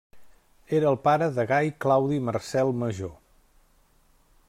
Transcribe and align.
Era 0.77 0.87
el 0.91 0.97
pare 1.03 1.27
de 1.35 1.45
Gai 1.53 1.71
Claudi 1.87 2.19
Marcel 2.31 2.75
Major. 2.83 3.17